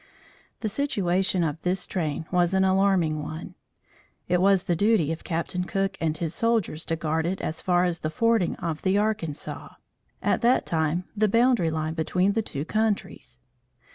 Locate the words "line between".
11.69-12.31